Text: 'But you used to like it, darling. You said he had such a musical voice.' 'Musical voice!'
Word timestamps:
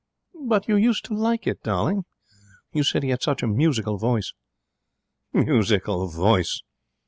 'But 0.33 0.67
you 0.67 0.77
used 0.77 1.05
to 1.05 1.13
like 1.13 1.45
it, 1.45 1.61
darling. 1.61 2.05
You 2.73 2.81
said 2.81 3.03
he 3.03 3.09
had 3.11 3.21
such 3.21 3.43
a 3.43 3.47
musical 3.47 3.99
voice.' 3.99 4.33
'Musical 5.31 6.07
voice!' 6.07 6.63